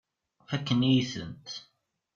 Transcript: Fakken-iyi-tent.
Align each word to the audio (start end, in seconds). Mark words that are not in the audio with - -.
Fakken-iyi-tent. 0.49 1.49